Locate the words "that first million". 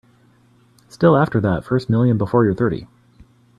1.41-2.17